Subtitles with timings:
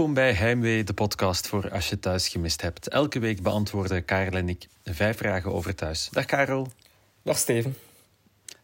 [0.00, 2.88] Welkom bij Heimwee, de podcast voor als je thuis gemist hebt.
[2.88, 6.08] Elke week beantwoorden Karel en ik vijf vragen over thuis.
[6.12, 6.68] Dag Karel.
[7.22, 7.76] Dag Steven.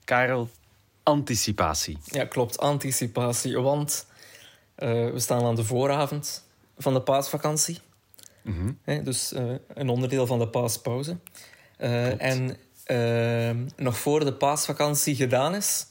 [0.04, 0.48] Karel,
[1.02, 1.98] anticipatie.
[2.04, 3.58] Ja, klopt, anticipatie.
[3.58, 4.06] Want
[4.78, 6.44] uh, we staan aan de vooravond
[6.78, 7.78] van de paasvakantie.
[8.42, 11.16] Mm Hè, dus uh, een onderdeel van de paaspauze.
[11.78, 12.56] Uh, en
[13.76, 15.86] nog voor de paasvakantie gedaan is,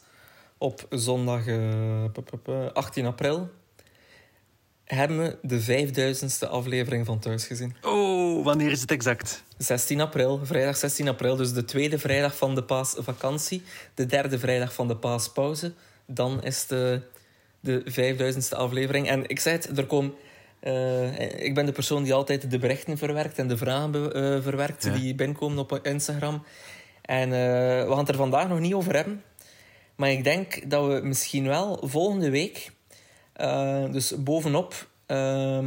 [0.57, 1.43] op zondag
[2.73, 3.49] 18 april,
[4.85, 7.76] hebben we de vijfduizendste aflevering van Thuis gezien.
[7.81, 9.43] Oh, wanneer is het exact?
[9.57, 11.35] 16 april, vrijdag 16 april.
[11.35, 13.63] Dus de tweede vrijdag van de paasvakantie.
[13.93, 15.73] De derde vrijdag van de paaspauze.
[16.05, 17.02] Dan is de,
[17.59, 19.09] de vijfduizendste aflevering.
[19.09, 20.13] En ik zei het, er komen...
[20.63, 24.84] Uh, ik ben de persoon die altijd de berichten verwerkt en de vragen uh, verwerkt
[24.84, 24.93] ja.
[24.93, 26.43] die binnenkomen op Instagram.
[27.02, 29.24] En uh, we gaan het er vandaag nog niet over hebben.
[29.96, 32.71] Maar ik denk dat we misschien wel volgende week
[33.41, 35.59] uh, dus bovenop uh,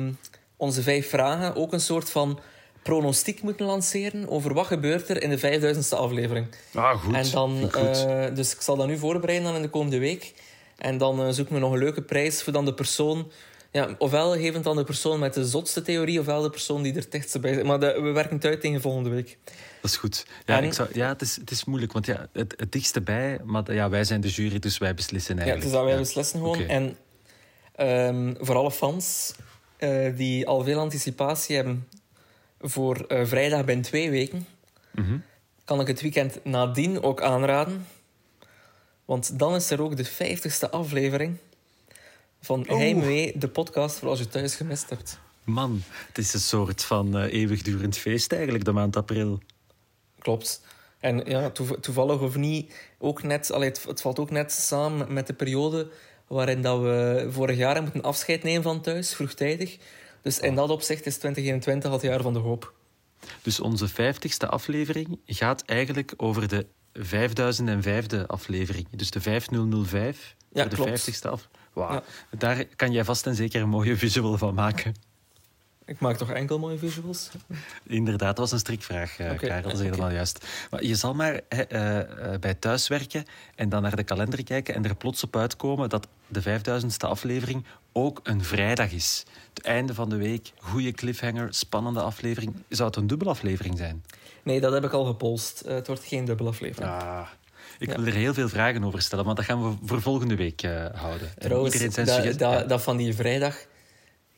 [0.56, 2.40] onze vijf vragen ook een soort van
[2.82, 6.46] pronostiek moeten lanceren over wat gebeurt er in de vijfduizendste aflevering.
[6.74, 7.14] Ah, goed.
[7.14, 10.34] En dan, uh, dus ik zal dat nu voorbereiden dan in de komende week.
[10.76, 13.30] En dan uh, zoeken we nog een leuke prijs voor dan de persoon...
[13.72, 16.94] Ja, ofwel geven het dan de persoon met de zotste theorie, ofwel de persoon die
[16.94, 17.64] er dichtst bij zit.
[17.64, 19.38] Maar de, we werken het uit tegen volgende week.
[19.80, 20.26] Dat is goed.
[20.44, 23.00] Ja, en, ik zou, ja het, is, het is moeilijk, want ja, het, het dichtste
[23.00, 23.40] bij...
[23.44, 25.66] Maar ja, wij zijn de jury, dus wij beslissen eigenlijk.
[25.66, 25.98] Ja, dus dat wij ja.
[25.98, 26.54] beslissen gewoon.
[26.54, 26.66] Okay.
[26.66, 26.96] En
[27.80, 29.34] Um, voor alle fans
[29.78, 31.88] uh, die al veel anticipatie hebben
[32.60, 34.46] voor uh, vrijdag binnen twee weken,
[34.92, 35.22] mm -hmm.
[35.64, 37.86] kan ik het weekend nadien ook aanraden.
[39.04, 41.36] Want dan is er ook de vijftigste aflevering
[42.40, 42.76] van oh.
[42.76, 45.18] Heimwee, de podcast voor als je thuis gemist hebt.
[45.44, 49.40] Man, het is een soort van uh, eeuwigdurend feest eigenlijk, de maand april.
[50.18, 50.62] Klopt.
[51.00, 55.26] En ja, toevallig of niet, ook net, allee, het, het valt ook net samen met
[55.26, 55.90] de periode
[56.28, 59.78] waarin dat we vorig jaar moeten afscheid nemen van thuis, vroegtijdig.
[60.22, 62.74] Dus in dat opzicht is 2021 het jaar van de hoop.
[63.42, 66.66] Dus onze vijftigste aflevering gaat eigenlijk over de
[66.98, 68.86] 5005e aflevering.
[68.90, 71.48] Dus de 5005 ja, voor de vijftigste af.
[71.72, 71.92] Wow.
[71.92, 72.02] Ja.
[72.38, 74.94] Daar kan jij vast en zeker een mooie visual van maken.
[75.88, 77.30] Ik maak toch enkel mooie visuals?
[77.86, 79.62] Inderdaad, dat was een strikvraag, uh, Karel.
[79.62, 80.46] Dat is helemaal juist.
[80.70, 84.84] Maar je zal maar eh, eh, bij thuiswerken en dan naar de kalender kijken en
[84.84, 89.24] er plots op uitkomen dat de 5000ste aflevering ook een vrijdag is.
[89.54, 92.54] Het einde van de week, goede cliffhanger, spannende aflevering.
[92.68, 94.04] Zou het een dubbelaflevering zijn?
[94.42, 95.62] Nee, dat heb ik al gepolst.
[95.66, 96.90] Uh, het wordt geen dubbelaflevering.
[96.90, 97.28] Ah,
[97.78, 97.96] ik Ja.
[97.96, 100.62] wil er heel veel vragen over stellen, maar dat gaan we voor volgende week
[100.94, 101.28] houden.
[101.28, 101.96] En Trouwens,
[102.66, 103.56] dat van die vrijdag...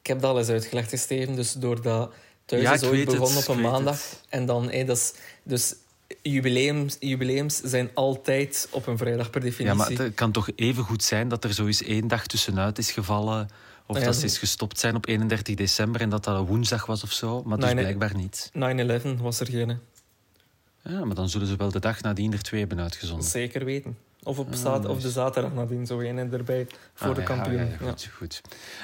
[0.00, 1.34] Ik heb dat al eens uitgelegd, Steven.
[1.34, 2.12] Dus doordat
[2.44, 4.10] thuis Ja, is ooit begonnen op een maandag.
[4.10, 4.20] het.
[4.28, 4.70] En dan...
[4.70, 5.12] Hey, dat is,
[5.42, 5.74] dus
[6.22, 9.66] jubileums, jubileums zijn altijd op een vrijdag per definitie.
[9.66, 12.78] Ja, maar het kan toch even goed zijn dat er zo eens één dag tussenuit
[12.78, 13.48] is gevallen.
[13.86, 16.86] Of Ja, dat ze is gestopt zijn op 31 december en dat dat een woensdag
[16.86, 17.42] was of zo.
[17.42, 18.50] Maar dus blijkbaar niet.
[18.54, 19.78] 9-11 was er geen.
[20.82, 23.26] Ja, maar dan zullen ze wel de dag nadien er twee hebben uitgezonden.
[23.26, 23.96] Zeker weten.
[24.22, 27.56] Of, op Ah, of de zaterdag nadien, zo een erbij voor Ah, de ja, kampioen.
[27.58, 28.40] ja, ja, goed, goed.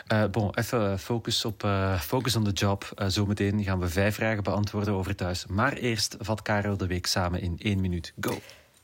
[0.06, 2.91] Eh, bon, even eh, focus op eh, focus on the job.
[2.94, 5.47] Eh, zometeen gaan we vijf vragen beantwoorden over thuis.
[5.47, 8.12] Maar eerst vat Karel de week samen in één minuut.
[8.20, 8.38] Go.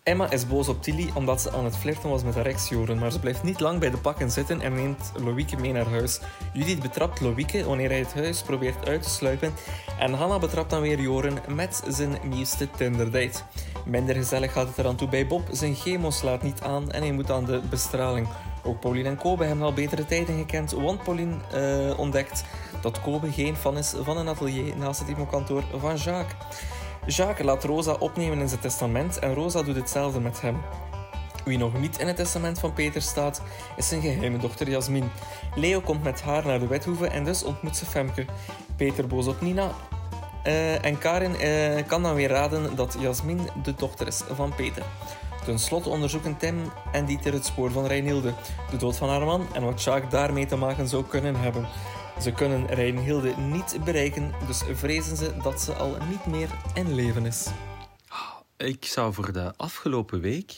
[0.04, 3.12] Emma is boos op Tilly omdat ze aan het flirten was met haar ex-Joren, maar
[3.12, 6.20] ze blijft niet lang bij de pakken zitten en neemt Loïke mee naar huis.
[6.52, 9.52] Judith betrapt Loïke wanneer hij het huis probeert uit te sluipen
[9.98, 13.40] en Hanna betrapt dan weer Joren met zijn nieuwste Tinder-date.
[13.84, 17.12] Minder gezellig gaat het eraan toe bij Bob, zijn chemo slaat niet aan en hij
[17.12, 18.28] moet aan de bestraling.
[18.64, 22.44] Ook Pauline en Kobe hebben al betere tijden gekend, want Pauline eh, ontdekt
[22.80, 26.36] dat Kobe geen fan is van een atelier naast het immokantoor van Jacques.
[27.06, 30.60] Jacques laat Rosa opnemen in zijn testament en Rosa doet hetzelfde met hem.
[31.44, 33.42] Wie nog niet in het testament van Peter staat,
[33.76, 35.10] is zijn geheime dochter Jasmin.
[35.54, 38.24] Leo komt met haar naar de wethoeve en dus ontmoet ze Femke.
[38.76, 39.70] Peter boos op Nina.
[40.43, 44.82] eh, en Karin eh, kan dan weer raden dat Jasmin de dochter is van Peter.
[45.44, 46.56] Ten slotte onderzoeken Tim
[46.93, 48.32] en Dieter het spoor van Reinhilde,
[48.70, 51.66] de dood van haar man en wat Jacques daarmee te maken zou kunnen hebben.
[52.22, 57.26] Ze kunnen Reinhilde niet bereiken, dus vrezen ze dat ze al niet meer in leven
[57.26, 57.46] is.
[58.56, 60.52] Ik zou voor de afgelopen week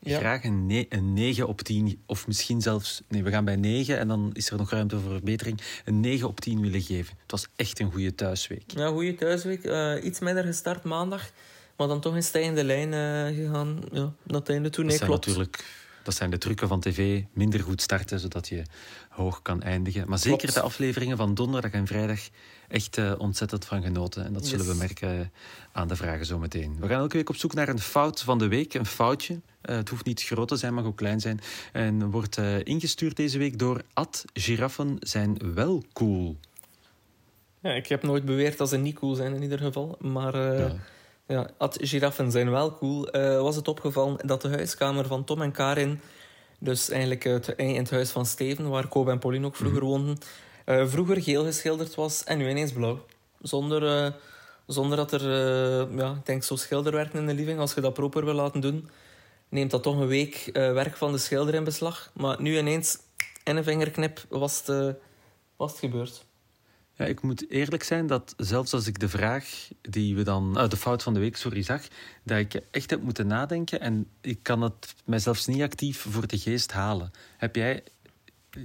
[0.00, 0.18] Ja.
[0.18, 3.02] graag een, ne- een 9 op 10, of misschien zelfs...
[3.08, 5.60] Nee, we gaan bij 9 en dan is er nog ruimte voor verbetering.
[5.84, 7.16] Een 9 op 10 willen geven.
[7.22, 8.62] Het was echt een goede thuisweek.
[8.66, 9.64] Ja, goede thuisweek.
[9.64, 11.30] Eh, iets minder gestart maandag,
[11.76, 13.82] maar dan toch in stijgende lijn eh, gegaan.
[13.92, 14.84] Ja, naar het einde toe.
[14.84, 15.26] Nee, klopt.
[15.26, 15.64] natuurlijk
[16.06, 17.22] dat zijn de trucken van tv.
[17.32, 18.62] Minder goed starten, zodat je
[19.08, 20.08] hoog kan eindigen.
[20.08, 20.54] Maar zeker Klopt.
[20.54, 22.20] de afleveringen van donderdag en vrijdag
[22.68, 24.24] echt eh, ontzettend van genoten.
[24.24, 24.74] En dat zullen Yes.
[24.74, 25.32] we merken
[25.72, 26.76] aan de vragen zometeen.
[26.80, 28.74] We gaan elke week op zoek naar een fout van de week.
[28.74, 29.40] Een foutje.
[29.60, 31.40] Eh, het hoeft niet groot te zijn, mag ook klein zijn.
[31.72, 36.36] En wordt eh, ingestuurd deze week door Ad Giraffen zijn wel cool.
[37.60, 39.96] Ja, ik heb nooit beweerd dat ze niet cool zijn in ieder geval.
[40.00, 40.74] Maar uh, ja.
[41.26, 43.16] Ja, at giraffen zijn wel cool.
[43.16, 46.00] Uh, was het opgevallen dat de huiskamer van Tom en Karin,
[46.58, 49.88] dus eigenlijk het, in het huis van Steven, waar Kobe en Pauline ook vroeger mm
[49.88, 49.96] -hmm.
[49.96, 50.18] woonden,
[50.66, 53.04] uh, vroeger geel geschilderd was en nu ineens blauw.
[53.40, 54.14] Zonder,
[54.66, 55.22] zonder dat er,
[55.96, 58.88] ja, ik denk zo schilderwerken in de living, als je dat proper wil laten doen,
[59.48, 62.10] neemt dat toch een week werk van de schilder in beslag.
[62.14, 62.98] Maar nu ineens,
[63.44, 64.96] in een vingerknip, was het,
[65.56, 66.24] was het gebeurd.
[66.96, 70.68] Ja, ik moet eerlijk zijn dat zelfs als ik de vraag die we dan, uh,
[70.68, 71.82] de fout van de week, sorry, zag,
[72.22, 76.38] dat ik echt heb moeten nadenken en ik kan het mijzelf niet actief voor de
[76.38, 77.10] geest halen.
[77.36, 77.82] Heb jij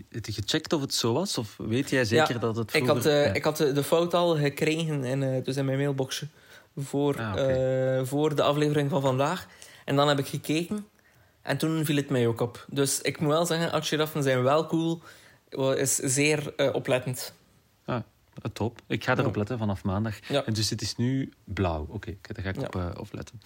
[0.10, 1.38] het gecheckt of het zo was?
[1.38, 2.96] Of weet jij zeker ja, dat het vroeger...
[2.96, 3.34] ik had, uh, ja.
[3.34, 6.28] ik had de fout al gekregen in, uh, dus in mijn mailboxje
[6.78, 8.06] voor, ah, okay.
[8.06, 9.48] voor de aflevering van vandaag.
[9.86, 10.88] En dan heb ik gekeken
[11.42, 12.66] en toen viel het mij ook op.
[12.70, 15.02] Dus ik moet wel zeggen, Atjiraffen zijn wel cool,
[15.74, 17.34] is zeer oplettend.
[18.54, 18.82] Top.
[18.88, 20.28] Ik ga erop letten vanaf maandag.
[20.28, 20.46] Ja.
[20.46, 21.82] En dus het is nu blauw.
[21.82, 22.62] Oké, okay, daar ga ik ja.
[22.62, 23.42] op, uh, op, letten.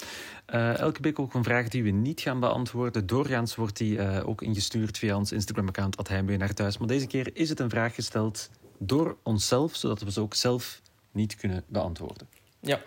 [0.54, 3.08] Uh, elke week ook een vraag die we niet gaan beantwoorden.
[3.08, 6.78] Doorgaans wordt die uh, ook ingestuurd via ons Instagram-account Heimwee naar thuis.
[6.78, 10.82] Maar deze keer is het een vraag gesteld door onszelf, zodat we ze ook zelf
[11.12, 12.28] niet kunnen beantwoorden.
[12.60, 12.82] Ja.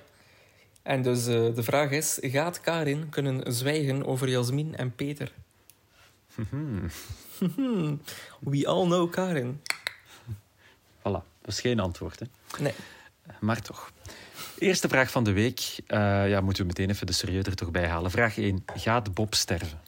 [0.83, 5.33] En dus de vraag is: gaat Karin kunnen zwijgen over Jasmin en Peter?
[8.41, 9.61] We all know Karin.
[11.49, 12.21] Dat is geen antwoord.
[12.21, 12.27] Hè?
[12.63, 12.73] Nee.
[13.41, 13.91] Maar toch.
[14.59, 15.77] Eerste vraag van de week.
[15.87, 18.11] Uh, ja, moeten we meteen even de serieus er toch bij halen.
[18.11, 18.65] Vraag 1.
[18.75, 19.81] Gaat Bob sterven?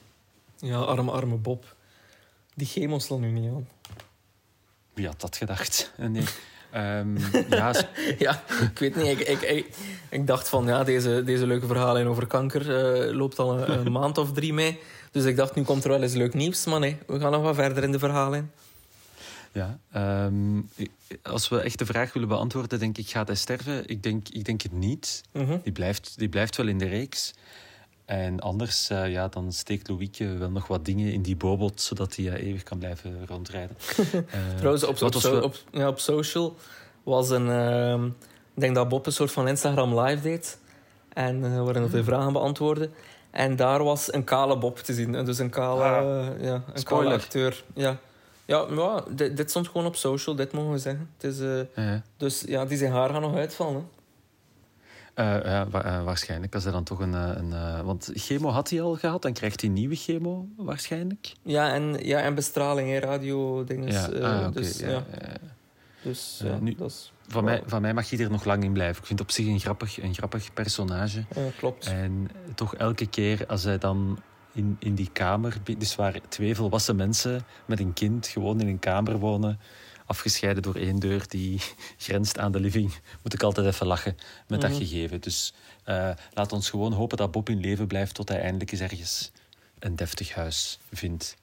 [0.59, 1.77] Ja, arme, arme Bob.
[2.55, 3.69] Die chemo zal nu niet aan.
[4.95, 5.93] Wie had dat gedacht?
[5.97, 6.25] Nee.
[6.75, 7.19] Um,
[7.49, 7.75] ja,
[8.19, 9.07] ja, ik weet niet.
[9.07, 9.77] Ik, ik, ik,
[10.09, 12.61] ik, dacht van, ja, deze, deze leuke verhalen over kanker
[13.07, 14.81] uh, loopt al een, een maand of drie mee.
[15.11, 16.65] Dus ik dacht, nu komt er wel eens leuk nieuws.
[16.65, 18.51] Maar nee, we gaan nog wat verder in de verhalen.
[19.52, 19.79] Ja,
[20.26, 20.69] um,
[21.23, 23.88] als we echt de vraag willen beantwoorden, denk ik, gaat hij sterven?
[23.88, 25.23] Ik denk, ik denk het niet.
[25.32, 25.61] Mm -hmm.
[25.62, 27.35] die, blijft, die blijft wel in de reeks.
[28.05, 32.17] En anders, uh, ja, dan steekt Louieke wel nog wat dingen in die bobot, zodat
[32.17, 33.76] hij uh, eeuwig kan blijven rondrijden.
[33.99, 34.20] uh,
[34.56, 36.56] Trouwens, op, op, so, op, ja, op social
[37.02, 37.47] was een...
[37.47, 38.05] Uh,
[38.55, 40.58] ik denk dat Bob een soort van Instagram live deed.
[41.12, 42.91] En uh, waarin hij vragen beantwoordde.
[43.31, 45.25] En daar was een kale Bob te zien.
[45.25, 47.64] Dus een kale, ah, ja, een kale acteur.
[47.75, 47.99] Ja.
[48.50, 51.11] Ja, ja dit, dit, stond gewoon op social, dit mogen we zeggen.
[51.17, 52.02] Het is, uh, ja.
[52.17, 53.88] Dus ja, die zijn haar gaan nog uitvallen.
[55.14, 57.12] Uh, uh, wa waarschijnlijk, als er dan toch een...
[57.12, 61.32] een want chemo had hij al gehad, dan krijgt hij nieuwe chemo waarschijnlijk.
[61.43, 63.93] Ja, en, ja, en bestraling, radio-dingen.
[63.93, 64.05] Ja.
[64.05, 64.50] Ah, okay.
[64.50, 65.05] dus, ja, ja.
[66.02, 67.12] Dus ja, nu, dat is...
[67.29, 69.00] Van mij, van mij mag hij er nog lang in blijven.
[69.00, 71.25] Ik vind het op zich een grappig, een grappig personage.
[71.35, 71.87] Ja, klopt.
[71.87, 74.19] En toch elke keer als hij dan
[74.52, 75.56] in, in die kamer.
[75.79, 79.61] Dus waar twee volwassen mensen met een kind gewoon in een kamer wonen,
[80.06, 81.61] afgescheiden door één deur die
[81.99, 84.79] grenst aan de living, moet ik altijd even lachen met mm -hmm.
[84.79, 85.20] dat gegeven.
[85.20, 85.55] Dus
[85.87, 89.31] uh, laat ons gewoon hopen dat Bob in leven blijft tot hij eindelijk eens ergens
[89.79, 91.37] een deftig huis vindt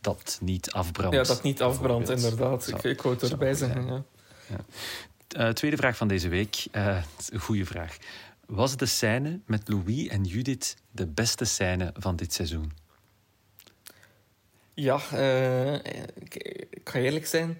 [0.00, 1.16] dat niet afbrandt.
[1.16, 2.68] Ja, dat niet afbrandt, inderdaad.
[2.68, 3.86] Ik, ik wou het erbij zeggen.
[3.86, 4.02] Ja.
[4.48, 4.64] Ja.
[5.36, 6.66] Uh, tweede vraag van deze week.
[6.72, 7.96] Uh, een goede vraag.
[8.46, 12.72] Was de scène met Louis en Judith de beste scène van dit seizoen?
[14.74, 16.34] Ja, uh, ik,
[16.70, 17.58] ik, ga eerlijk zijn.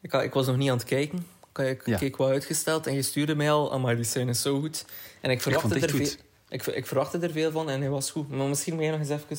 [0.00, 1.26] Ik, ik, was nog niet aan het kijken.
[1.54, 1.98] Ik, ja.
[1.98, 4.84] keek wel uitgesteld en je stuurde mij al, maar die scène is zo goed.
[5.20, 6.08] En ik verwachtte, er, veel,
[6.48, 8.30] ik, ik verwachtte er veel van en hij was goed.
[8.30, 9.36] Maar misschien moet je nog eens even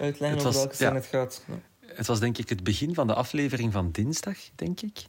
[0.00, 1.42] uitleggen over welke scène ja, het gaat.
[1.46, 1.54] Ja.
[1.94, 5.04] Het was denk ik het begin van de aflevering van dinsdag, denk ik.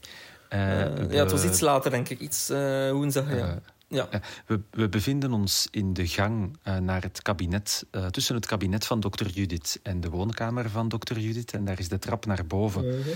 [0.49, 2.19] Uh, uh, ja, het was iets later, denk ik.
[2.19, 2.47] Iets
[2.91, 3.61] woensdag, ja.
[3.87, 4.09] Ja.
[4.45, 8.85] We, we, bevinden ons in de gang uh, naar het kabinet, uh, tussen het kabinet
[8.85, 11.53] van dokter Judith en de woonkamer van dokter Judith.
[11.53, 13.15] En daar is de trap naar boven, uh -huh.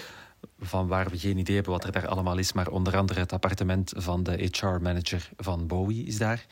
[0.60, 2.54] van waar we geen idee hebben wat er daar allemaal is.
[2.54, 6.46] Maar onder andere het appartement van de HR-manager van Bowie is daar.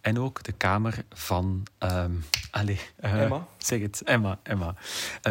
[0.00, 1.62] En ook de kamer van...
[1.78, 3.46] Um, allez, Emma.
[3.58, 4.38] Zeg het, Emma.
[4.42, 4.74] Emma.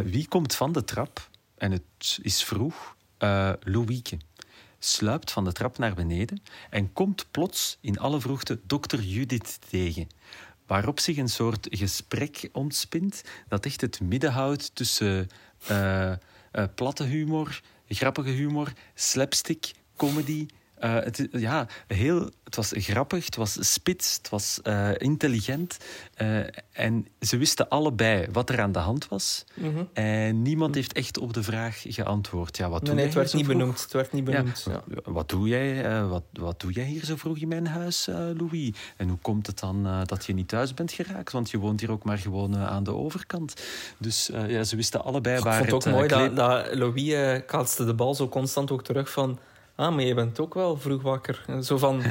[0.04, 1.30] wie komt van de trap?
[1.58, 2.96] En het is vroeg.
[3.60, 4.18] Louieke
[4.86, 10.08] sluipt van de trap naar beneden en komt plots in alle vroegte dokter Judith tegen.
[10.66, 15.28] Waarop zich een soort gesprek ontspint dat echt het midden houdt tussen
[15.72, 20.46] uh, uh, platte humor, grappige humor, slapstick, comedy.
[20.86, 25.78] Uh, het, ja, heel, het was grappig, het was spits, het was uh, intelligent.
[26.22, 26.40] Uh,
[26.72, 29.46] en ze wisten allebei wat er aan de hand was.
[29.54, 29.90] Mm -hmm.
[29.94, 32.58] En niemand heeft echt op de vraag geantwoord.
[32.58, 33.82] Ja, wat nee, doe nee, het werd niet benoemd.
[33.82, 34.66] Het werd niet benoemd.
[34.68, 35.12] Ja, ja.
[35.12, 38.06] Wat, doe jij, wat, wat doe jij hier zo vroeg in mijn huis,
[38.38, 38.72] Louis?
[38.98, 41.32] En hoe komt het dan dat je niet thuis bent geraakt?
[41.32, 43.62] Want je woont hier ook maar gewoon aan de overkant.
[43.98, 47.42] Dus ja, ze wisten allebei Ik waar vond het het ook mooi dat, dat Louis
[47.46, 49.40] kaatste de bal zo constant ook terug van
[49.76, 51.46] Ah, maar je bent ook wel vroeg wakker.
[51.62, 52.04] Zo van...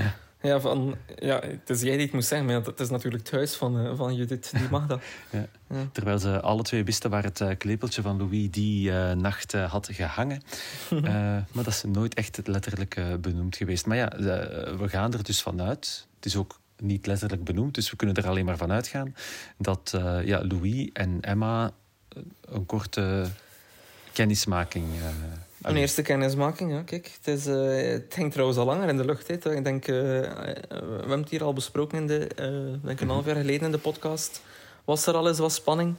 [0.42, 0.60] Ja.
[0.60, 3.54] van, ja, het is jij die het moet zeggen, maar het is natuurlijk het huis
[3.54, 4.52] van, uh, van Judith.
[4.58, 5.02] Die mag dat.
[5.30, 5.46] ja.
[5.68, 5.88] Ja.
[5.92, 9.88] Terwijl ze alle twee wisten waar het uh, klepeltje van Louis die uh, nacht had
[9.92, 10.42] gehangen.
[11.52, 13.86] maar dat is nooit echt letterlijk benoemd geweest.
[13.86, 14.08] Maar ja,
[14.76, 16.06] we gaan er dus vanuit.
[16.16, 19.14] Het is ook niet letterlijk benoemd, dus we kunnen er alleen maar van uitgaan
[19.56, 21.70] dat ja, Louis en Emma
[22.40, 23.26] een korte
[24.12, 24.84] kennismaking.
[25.64, 26.82] Een eerste kennismaking, ja.
[26.82, 29.28] Kijk, het, is, uh, het hangt trouwens al langer in de lucht.
[29.28, 29.54] Hè.
[29.54, 32.28] Ik denk, uh, we hebben het hier al besproken in de,
[32.82, 34.42] denk een half jaar geleden in de podcast.
[34.84, 35.94] Was er al eens wat spanning?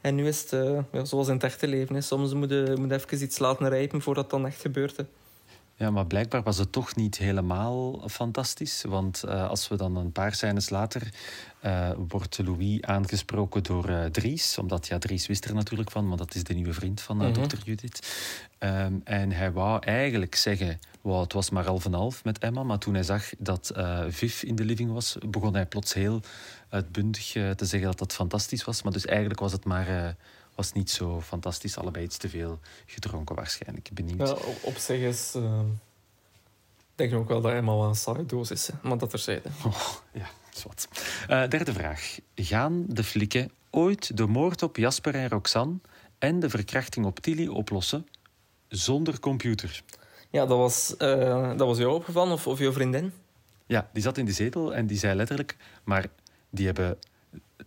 [0.00, 1.94] En nu is het ja, zoals in het echte leven.
[1.94, 2.00] Hè.
[2.00, 4.96] Soms moet je, moet even iets laten rijpen voordat het dan echt gebeurt.
[4.96, 5.04] Hè.
[5.78, 8.84] Ja, maar blijkbaar was het toch niet helemaal fantastisch.
[8.88, 11.12] Want uh, als we dan een paar scènes later
[11.64, 14.58] uh, wordt Louis aangesproken door uh, Dries.
[14.58, 17.32] Omdat ja, Dries wist er natuurlijk van, maar dat is de nieuwe vriend van -hmm.
[17.32, 18.16] dokter Judith.
[18.58, 22.62] Um, en hij wou eigenlijk zeggen, wow, het was maar half en half met Emma.
[22.62, 23.72] Maar toen hij zag dat
[24.08, 26.20] Viv in de living was, begon hij plots heel
[26.68, 28.82] uitbundig te zeggen dat dat fantastisch was.
[28.82, 30.16] Maar dus eigenlijk was het maar
[30.58, 31.76] was niet zo fantastisch.
[31.76, 33.90] Allebei iets te veel gedronken waarschijnlijk.
[33.92, 34.28] Benieuwd.
[34.28, 35.34] Ja, op, zich is...
[35.36, 35.60] Uh,
[36.94, 38.70] denk ik ook wel dat Emma wel een saaie doos is.
[38.82, 39.48] Maar dat terzijde.
[39.66, 40.88] Oh, ja, zwart.
[41.30, 42.18] Uh, derde vraag.
[42.34, 45.78] Gaan de flikken ooit de moord op Jasper en Roxanne
[46.18, 48.06] en de verkrachting op Tilly oplossen
[48.68, 49.82] zonder computer?
[50.30, 53.12] Ja, dat was, uh, dat was jou opgevallen of, of jouw vriendin?
[53.66, 55.56] Ja, die zat in de zetel en die zei letterlijk...
[55.84, 56.06] Maar
[56.50, 56.98] die hebben,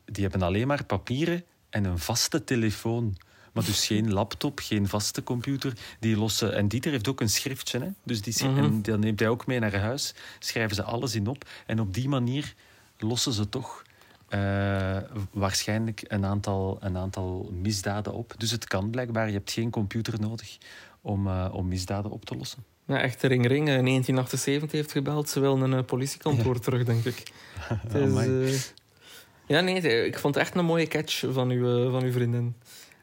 [0.05, 3.17] die hebben alleen maar papieren en een vaste telefoon.
[3.53, 5.73] Maar dus geen laptop, geen vaste computer.
[5.99, 7.79] Die lossen, en Dieter heeft ook een schriftje.
[7.79, 7.89] Hè?
[8.03, 8.63] Dus die, mm -hmm.
[8.63, 10.13] en dat neemt hij ook mee naar huis.
[10.39, 11.45] Schrijven ze alles in op.
[11.65, 12.53] En op die manier
[12.97, 13.83] lossen ze toch
[14.29, 14.97] uh,
[15.31, 18.33] waarschijnlijk een aantal, een aantal misdaden op.
[18.37, 19.27] Dus het kan blijkbaar.
[19.27, 20.57] Je hebt geen computer nodig
[21.01, 22.63] om, uh, om misdaden op te lossen.
[22.85, 25.29] Ja, echt Ring Ring in 1978 heeft gebeld.
[25.29, 26.59] Ze willen een uh, politiekantoor ja.
[26.59, 27.31] terug, denk ik.
[27.87, 28.73] Het
[29.51, 32.55] ja, nee, ik vond het echt een mooie catch van uw, van uw vriendin.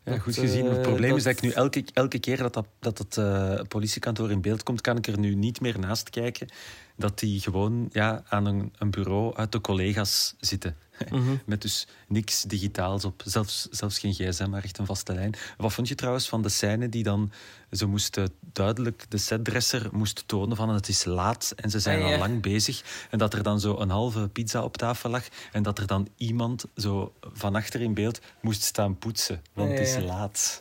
[0.05, 0.67] Ja, goed gezien.
[0.67, 4.31] Het probleem is dat ik nu elke, elke keer dat, dat, dat het uh, politiekantoor
[4.31, 6.49] in beeld komt, kan ik er nu niet meer naast kijken.
[6.97, 10.77] Dat die gewoon ja, aan een, een bureau uit de collega's zitten.
[11.11, 13.23] Mm Met dus niks digitaals op.
[13.25, 15.35] Zelfs, zelfs geen gsm, maar echt een vaste lijn.
[15.57, 17.33] Wat vond je trouwens van de scène die dan...
[17.71, 19.07] Ze moesten duidelijk...
[19.09, 22.13] De setdresser moest tonen van het is laat en ze zijn ah, ja.
[22.13, 23.07] al lang bezig.
[23.11, 25.25] En dat er dan zo een halve pizza op tafel lag.
[25.53, 29.43] En dat er dan iemand zo van achter in beeld moest staan poetsen.
[29.53, 30.61] Want het is laat.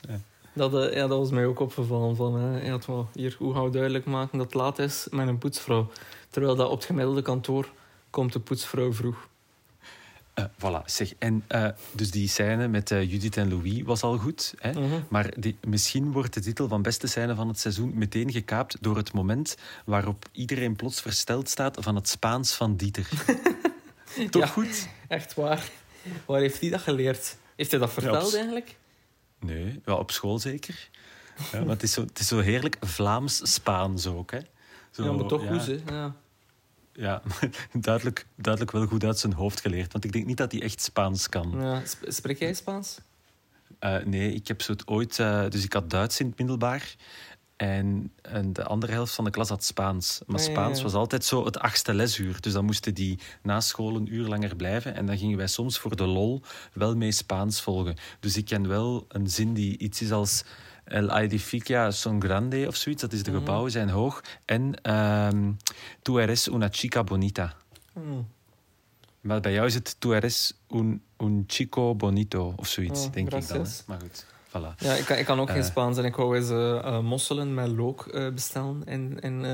[0.53, 2.15] Dat, uh, ja, dat was mij ook opgevallen.
[2.15, 5.27] Van, uh, ja, wel, hier, hoe gaan we duidelijk maken dat het laat is met
[5.27, 5.89] een poetsvrouw?
[6.29, 7.71] Terwijl dat op het gemiddelde kantoor
[8.09, 9.27] komt de poetsvrouw vroeg.
[10.39, 11.13] Uh, voilà, zeg.
[11.17, 14.53] En uh, dus die scène met uh, Judith en Louis was al goed.
[14.57, 14.71] Hè?
[14.71, 15.05] -hmm.
[15.09, 18.97] Maar die, misschien wordt de titel van beste scène van het seizoen meteen gekaapt door
[18.97, 23.09] het moment waarop iedereen plots versteld staat van het Spaans van Dieter.
[24.29, 24.87] Toch ja, goed?
[25.07, 25.69] Echt waar.
[26.25, 27.37] Waar heeft hij dat geleerd?
[27.55, 28.75] Heeft hij dat verteld ja, eigenlijk?
[29.39, 30.89] Nee, ja, op school zeker.
[31.51, 34.31] ja, maar het is, zo, het is zo heerlijk Vlaams-Spaans ook.
[34.31, 34.39] Hè?
[34.91, 35.77] Zo, ja, maar toch goed, hè?
[35.89, 36.15] Ja
[36.97, 37.21] ja,
[37.73, 39.91] duidelijk, duidelijk wel goed uit zijn hoofd geleerd.
[39.91, 41.53] Want ik denk niet dat hij echt Spaans kan.
[41.59, 42.99] Ja, spreek jij Spaans?
[43.79, 45.17] Uh, nee, ik heb zo het ooit...
[45.17, 46.95] Uh, dus ik had Duits in het middelbaar.
[47.55, 50.21] En, en, de andere helft van de klas had Spaans.
[50.25, 50.83] Maar Spaans ja, ja.
[50.83, 52.41] was altijd zo het achtste lesuur.
[52.41, 54.95] Dus dan moesten die na school een uur langer blijven.
[54.95, 56.41] En dan gingen wij soms voor de lol
[56.73, 57.95] wel mee Spaans volgen.
[58.19, 60.43] Dus ik ken wel een zin die iets is als...
[60.87, 63.01] El edificio son grande of zoiets.
[63.01, 64.23] Dat is de gebouwen zijn hoog.
[64.45, 65.57] En um,
[66.01, 67.53] tu eres una chica bonita.
[67.93, 68.27] Mm.
[69.21, 73.27] Maar bij jou is het tu eres un, un chico bonito of zoiets, oh, denk
[73.27, 73.49] gracias.
[73.49, 73.65] ik dan.
[73.65, 73.83] Hè?
[73.85, 74.25] Maar goed.
[74.47, 74.75] Voilà.
[74.77, 76.99] Ja, ik kan, ik kan ook uh, geen Spaans en ik wou eens uh, uh,
[76.99, 79.45] mosselen met look bestellen in, in,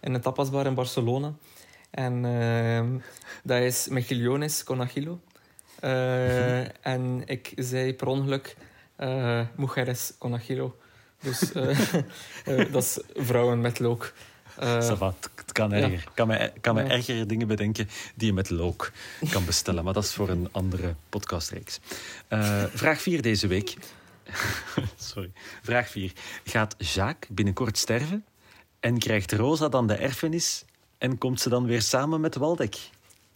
[0.00, 1.34] in een tapasbar in Barcelona.
[1.90, 2.98] En ehm,
[3.42, 5.20] dat is mejillones con agilo.
[6.80, 8.56] en ik zei per ongeluk
[8.98, 10.76] uh, mujeres con agilo.
[11.20, 11.78] Dus uh,
[12.48, 14.12] uh, dat is vrouwen met look.
[14.62, 15.90] Uh, het kan erger.
[15.90, 15.98] Ja.
[16.14, 16.90] kan me, kan me ja.
[16.90, 18.92] ergere dingen bedenken die je met look
[19.30, 19.84] kan bestellen.
[19.84, 21.80] Maar dat is voor een andere podcastreeks.
[22.72, 23.76] vraag 4 deze week.
[24.96, 25.32] Sorry.
[25.62, 26.12] Vraag 4.
[26.44, 28.24] Gaat Jacques binnenkort sterven?
[28.80, 30.64] En krijgt Rosa dan de erfenis?
[30.98, 32.74] En komt ze dan weer samen met Waldek?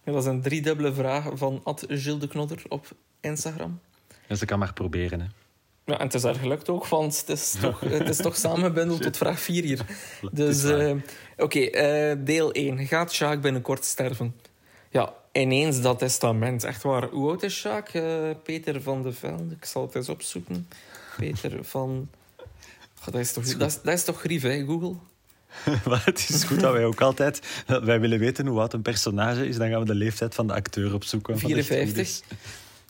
[0.03, 2.87] Ja, dat is een driedubbele vraag van Ad Gilles de Knodder op
[3.19, 3.79] Instagram.
[4.27, 5.27] Ja, ze kan maar proberen, hè.
[5.85, 9.01] Ja, en het is daar gelukt ook, want het is toch, het is toch samengebundeld
[9.11, 9.85] tot vraag 4 hier.
[10.31, 11.01] Dus, uh, oké,
[11.37, 12.87] okay, uh, deel 1.
[12.87, 14.35] Gaat Jacques binnenkort sterven?
[14.89, 16.63] Ja, ineens dat testament.
[16.63, 17.09] Echt waar.
[17.09, 18.03] Hoe oud is Jacques?
[18.03, 19.55] Uh, Peter van de Velde.
[19.55, 20.67] Ik zal het eens opzoeken.
[21.17, 22.09] Peter van...
[22.99, 24.95] Oh, dat, is toch, dat, is, dat is toch grief, hè, Google?
[25.89, 27.63] maar het is goed dat wij ook altijd...
[27.65, 30.53] Wij willen weten hoe oud een personage is, dan gaan we de leeftijd van de
[30.53, 31.33] acteur opzoeken.
[31.33, 32.21] wat echt goed 54.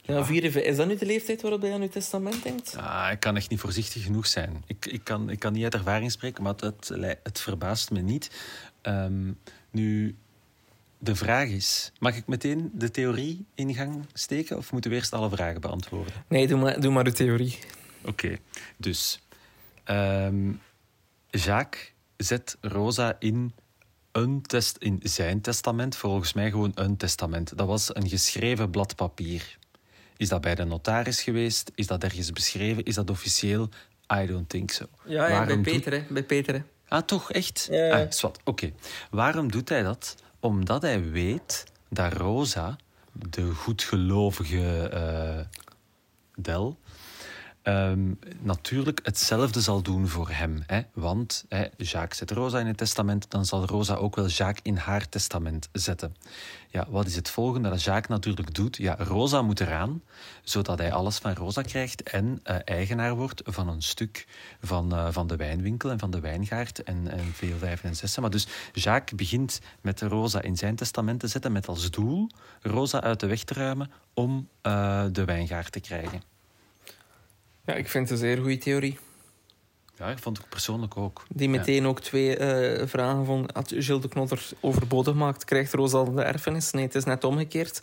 [0.02, 0.72] Ja, 54.
[0.72, 2.76] Is dat nu de leeftijd waarop je aan je testament denkt?
[2.78, 4.64] Ah, ik kan echt niet voorzichtig genoeg zijn.
[4.68, 6.90] Ik, ik, kan, ik kan niet uit ervaring spreken, maar het,
[7.24, 8.32] het verbaast me niet.
[8.82, 9.32] Ehm,
[9.72, 10.16] nu,
[10.98, 11.92] de vraag is...
[12.00, 16.14] Mag ik meteen de theorie in gang steken of moeten we eerst alle vragen beantwoorden?
[16.28, 17.58] Nee, doe maar, doe maar de theorie.
[18.06, 18.38] Oké,
[18.78, 19.22] dus...
[19.84, 20.52] ehm,
[21.30, 23.54] Jacques zet Rosa in,
[24.12, 27.58] een test, in zijn testament, volgens mij gewoon een testament.
[27.58, 29.58] Dat was een geschreven blad papier.
[30.22, 31.72] Is dat bij de notaris geweest?
[31.76, 32.84] Is dat ergens beschreven?
[32.84, 33.70] Is dat officieel?
[34.14, 34.86] I don't think so.
[35.06, 36.04] Ja, ja bij Peter, hè.
[36.10, 36.62] Bij Peter, hè.
[36.88, 37.68] Ah, toch echt?
[37.72, 38.08] Ja.
[38.22, 38.32] Ah.
[38.44, 38.72] Oké.
[39.12, 40.16] Waarom doet hij dat?
[40.40, 42.76] Omdat hij weet dat Rosa,
[43.12, 45.60] de goedgelovige eh
[46.36, 46.78] Del,
[47.62, 50.64] ehm, natuurlijk hetzelfde zal doen voor hem.
[50.66, 50.82] Hè?
[50.94, 54.78] Want hè, Jacques zet Rosa in het testament, dan zal Rosa ook wel Jacques in
[54.78, 56.16] haar testament zetten.
[56.70, 58.78] Ja, wat is het volgende dat Jacques natuurlijk doet?
[58.78, 60.02] Ja, Rosa moet eraan,
[60.44, 64.28] zodat hij alles van Rosa krijgt en eh, eigenaar wordt van een stuk
[64.62, 68.22] van, eh, van de wijnwinkel en van de wijngaard en, en veel vijven en zessen.
[68.22, 72.30] Maar dus Jacques begint met Rosa in zijn testament te zetten met als doel
[72.62, 76.31] Rosa uit de weg te ruimen om eh, de wijngaard te krijgen.
[77.66, 78.98] Ja, ik vind het een zeer goede theorie.
[79.98, 81.26] Ja, ik vond het persoonlijk ook.
[81.30, 83.50] Die meteen ook twee eh, vragen van...
[83.54, 85.44] Had Gilles de Knotter overbodig gemaakt?
[85.46, 86.72] Krijgt Rosa al de erfenis?
[86.72, 87.82] Nee, het is net omgekeerd.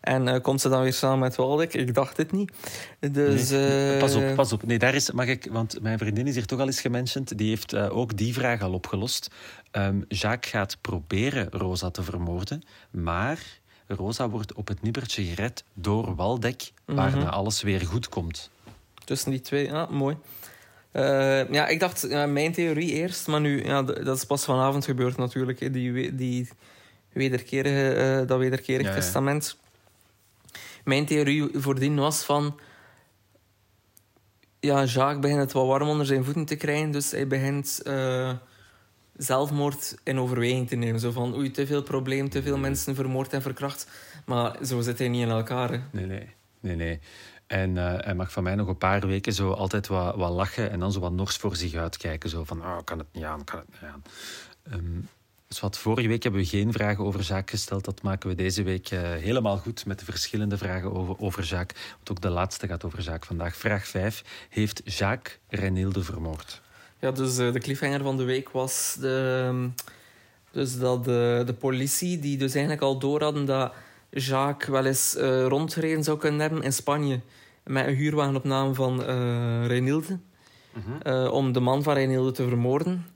[0.00, 1.74] En eh, komt ze dan weer samen met Waldek?
[1.74, 2.52] Ik dacht het niet.
[3.12, 3.50] Dus...
[3.50, 4.62] Nee, eh, Pas op, pas op.
[4.66, 7.38] Nee, daar is, mag ik, want mijn vriendin is hier toch al eens gementiond.
[7.38, 9.30] Die heeft ook die vraag al opgelost.
[9.70, 13.38] Ehm, Jacques gaat proberen Rosa te vermoorden, maar
[13.86, 17.26] Rosa wordt op het nippertje gered door Waldek, waarna Mhm.
[17.28, 18.50] alles weer goed komt.
[19.06, 20.16] Tussen die twee, ja, mooi.
[20.92, 24.84] Eh, ja, ik dacht ja, mijn theorie eerst, maar nu, ja, dat is pas vanavond
[24.84, 25.60] gebeurd natuurlijk.
[25.60, 26.48] hè, Die, die
[27.12, 28.94] wederkerige, eh, dat wederkerig Ja, ja.
[28.94, 29.56] testament.
[30.84, 32.58] Mijn theorie voordien was van...
[34.60, 38.32] Ja, Jacques begint het wat warm onder zijn voeten te krijgen, dus hij begint eh,
[39.16, 41.00] zelfmoord in overweging te nemen.
[41.00, 43.86] Zo van, oei, te veel probleem, te veel mensen vermoord en verkracht.
[44.24, 45.78] Maar zo zit hij niet in elkaar, hè.
[45.92, 46.28] Nee, nee.
[46.60, 47.00] nee, nee.
[47.46, 50.70] En eh, hij mag van mij nog een paar weken zo altijd wat, wat lachen
[50.70, 52.30] en dan zo wat nors voor zich uitkijken.
[52.30, 54.02] Zo van, oh, kan het niet aan, kan het niet aan.
[54.70, 55.00] Ehm,
[55.48, 57.84] dus wat vorige week hebben we geen vragen over Jacques gesteld.
[57.84, 61.82] Dat maken we deze week eh, helemaal goed met de verschillende vragen over, over Jacques.
[61.94, 63.56] Want ook de laatste gaat over Jacques vandaag.
[63.56, 64.46] Vraag 5.
[64.48, 66.60] Heeft Jacques Renilde vermoord?
[66.98, 69.68] Ja, dus eh, de cliffhanger van de week was de, ehm,
[70.50, 73.72] dus dat de, de politie, die dus eigenlijk al door hadden dat
[74.20, 77.20] Jacques wel eens eh, rondgereden zou kunnen hebben in Spanje
[77.64, 80.18] met een huurwagen op naam van eh Reinilde,
[81.02, 83.06] eh, om de man van Reinilde te vermoorden.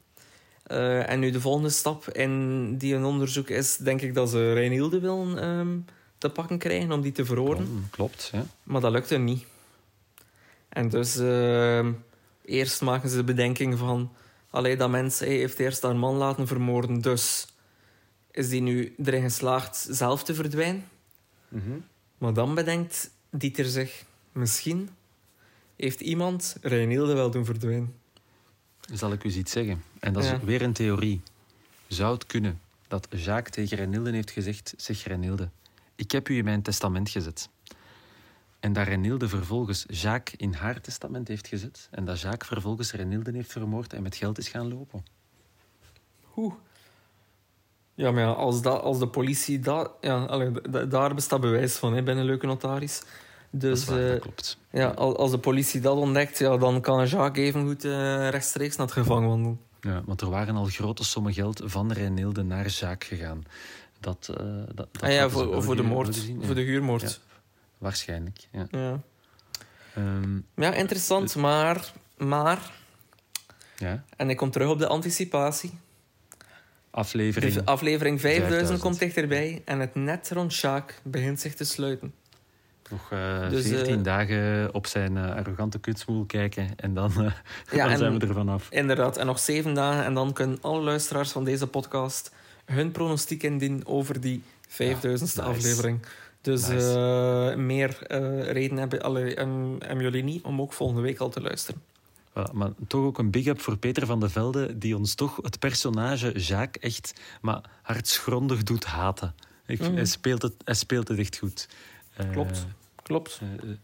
[1.06, 5.00] En nu de volgende stap in die een onderzoek is, denk ik dat ze Reinilde
[5.00, 5.78] willen ehm,
[6.18, 7.64] te pakken krijgen om die te veroorden.
[7.64, 8.46] Oh, klopt, ja.
[8.62, 9.44] Maar dat lukte niet.
[10.68, 11.92] En dus ehm,
[12.44, 14.12] eerst maken ze de bedenking van...
[14.50, 17.46] Allee, dat mens hij heeft eerst haar man laten vermoorden, dus
[18.30, 20.84] is die nu erin geslaagd zelf te verdwijnen.
[22.18, 24.04] Maar dan bedenkt Dieter zich...
[24.32, 24.90] Misschien
[25.76, 27.94] heeft iemand Reinilde wel doen verdwijnen.
[28.92, 29.82] Zal ik u iets zeggen?
[30.00, 30.40] En dat is Ja.
[30.40, 31.20] weer een theorie.
[31.86, 34.74] Zou het kunnen dat Jacques tegen Renilde heeft gezegd...
[34.76, 35.48] Zeg Renilde,
[35.94, 37.48] ik heb u in mijn testament gezet.
[38.60, 41.88] En dat Renilde vervolgens Jacques in haar testament heeft gezet.
[41.90, 45.04] En dat Jacques vervolgens Renilde heeft vermoord en met geld is gaan lopen.
[46.36, 46.54] Oeh.
[48.00, 49.90] Ja, maar ja, als, dat, als de politie dat...
[50.00, 50.26] Ja,
[50.88, 53.02] daar bestaat bewijs van, hè, bij een leuke notaris.
[53.50, 54.58] Dus waar, dat eh, klopt.
[54.70, 58.86] Ja, al- als de politie dat ontdekt, ja, dan kan Jacques evengoed eh rechtstreeks naar
[58.86, 59.60] het gevangen wandelen.
[59.80, 63.44] Ja, want er waren al grote sommen geld van Renilde naar Jacques gegaan.
[64.00, 66.06] Dat, eh, dat, dat ah ja, voor, voor de moord.
[66.06, 66.46] wel gezien, ja.
[66.46, 67.02] Voor de huurmoord.
[67.02, 67.08] Ja.
[67.78, 68.66] Waarschijnlijk, ja.
[68.70, 69.00] Ja,
[69.94, 72.72] Ehm, ja interessant, maar, maar...
[73.76, 74.04] ja.
[74.16, 75.78] En ik kom terug op de anticipatie.
[76.90, 77.52] Aflevering.
[77.54, 78.80] De aflevering 5000 5000.
[78.80, 82.12] komt dichterbij en het net rond Jacques begint zich te sluiten.
[82.90, 87.32] Nog eh Dus, 14 eh, dagen op zijn eh, arrogante kutsmoel kijken en dan, Ja,
[87.70, 88.66] dan en- zijn we er vanaf.
[88.70, 92.30] Inderdaad, en nog zeven dagen en dan kunnen alle luisteraars van deze podcast
[92.64, 94.72] hun pronostiek indienen over die 5000ste
[95.02, 95.42] Ja, nice.
[95.42, 96.00] aflevering.
[96.40, 97.54] Dus Nice.
[97.56, 97.96] meer
[98.52, 99.00] reden hebben,
[99.36, 101.82] en, en jullie niet om ook volgende week al te luisteren.
[102.48, 105.58] Voilà, maar toch ook een big-up voor Peter van de Velde, die ons toch het
[105.58, 109.34] personage Jacques echt maar hartsgrondig doet haten.
[109.66, 109.94] Ik, Mhm.
[109.94, 111.68] hij, speelt het, hij speelt het echt goed.
[112.14, 112.66] Eh, Klopt.
[113.02, 113.40] Klopt.
[113.42, 113.76] eh, eh,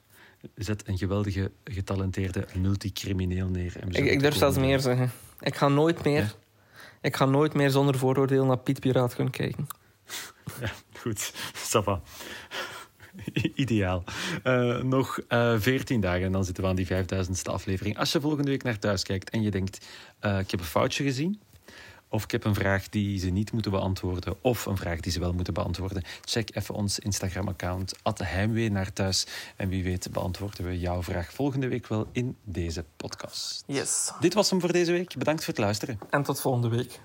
[0.54, 3.96] zet een geweldige, getalenteerde multicrimineel neer.
[3.96, 5.10] Ik, durf zelfs meer zeggen.
[5.40, 6.20] Ik ga nooit meer.
[6.22, 6.30] Ja?
[7.00, 9.66] Ik ga nooit meer zonder vooroordeel naar Piet Piraat kunnen kijken.
[10.60, 11.32] Ja, goed.
[11.56, 12.00] Sava.
[13.54, 14.04] Ideaal.
[14.44, 17.98] Uh, nog uh, eh, 14 dagen en dan zitten we aan die 5000ste aflevering.
[17.98, 19.86] Als je volgende week naar thuis kijkt en je denkt:
[20.20, 21.40] uh, ik heb een foutje gezien.
[22.08, 24.36] Of ik heb een vraag die ze niet moeten beantwoorden.
[24.40, 26.02] Of een vraag die ze wel moeten beantwoorden.
[26.24, 27.94] Check even ons Instagram-account.
[28.22, 29.26] Heimwee naar thuis.
[29.56, 33.64] En wie weet beantwoorden we jouw vraag volgende week wel in deze podcast.
[33.66, 34.12] Yes.
[34.20, 35.16] Dit was hem voor deze week.
[35.18, 35.98] Bedankt voor het luisteren.
[36.10, 37.00] En tot volgende week.